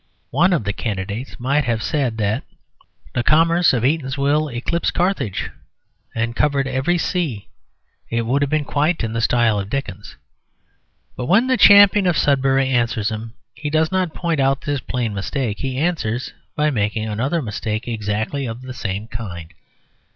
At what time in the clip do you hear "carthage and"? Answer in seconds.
4.95-6.35